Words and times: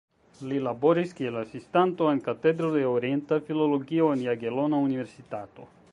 Li 0.51 0.61
laboris 0.67 1.11
kiel 1.19 1.35
asistanto 1.41 2.09
en 2.13 2.21
Katedro 2.29 2.71
de 2.77 2.83
Orienta 2.95 3.41
Filologio 3.51 4.09
en 4.15 4.25
Jagelona 4.29 4.81
Universitato. 4.91 5.73